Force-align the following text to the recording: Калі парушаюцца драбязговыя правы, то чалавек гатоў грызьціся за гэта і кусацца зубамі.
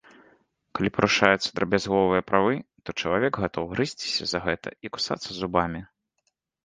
Калі 0.77 0.89
парушаюцца 0.95 1.49
драбязговыя 1.59 2.21
правы, 2.29 2.53
то 2.85 2.89
чалавек 3.03 3.33
гатоў 3.47 3.69
грызьціся 3.75 4.23
за 4.33 4.39
гэта 4.47 4.69
і 4.87 4.93
кусацца 4.99 5.29
зубамі. 5.43 5.81